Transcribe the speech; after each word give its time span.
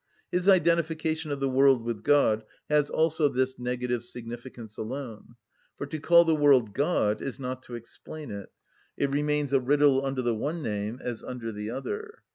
His 0.31 0.49
identification 0.49 1.29
of 1.29 1.39
the 1.39 1.47
world 1.47 1.83
with 1.83 2.01
God 2.01 2.43
has 2.71 2.89
also 2.89 3.27
this 3.29 3.59
negative 3.59 4.03
significance 4.03 4.75
alone. 4.75 5.35
For 5.77 5.85
to 5.85 5.99
call 5.99 6.25
the 6.25 6.35
world 6.35 6.73
God 6.73 7.21
is 7.21 7.39
not 7.39 7.61
to 7.65 7.75
explain 7.75 8.31
it: 8.31 8.49
it 8.97 9.11
remains 9.11 9.53
a 9.53 9.59
riddle 9.59 10.03
under 10.03 10.23
the 10.23 10.33
one 10.33 10.63
name 10.63 10.97
as 11.03 11.21
under 11.21 11.51
the 11.51 11.69
other. 11.69 12.23